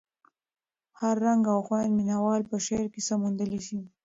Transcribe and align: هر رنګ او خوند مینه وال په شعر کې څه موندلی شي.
هر 0.99 1.15
رنګ 1.25 1.43
او 1.53 1.59
خوند 1.67 1.91
مینه 1.97 2.17
وال 2.23 2.41
په 2.51 2.57
شعر 2.65 2.85
کې 2.93 3.01
څه 3.07 3.13
موندلی 3.21 3.61
شي. 3.67 3.79